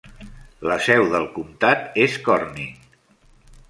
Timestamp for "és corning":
2.07-2.77